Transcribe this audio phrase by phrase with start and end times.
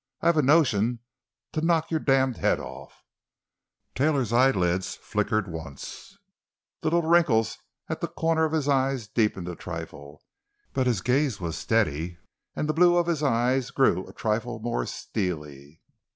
[0.19, 0.97] I've a notion
[1.51, 3.03] to knock your damned head off!"
[3.93, 6.17] Taylor's eyelids flickered once,
[6.81, 10.23] the little wrinkles at the corners of his eyes deepening a trifle.
[10.73, 12.17] But his gaze was steady,
[12.55, 15.83] and the blue of his eyes grew a trifle more steely.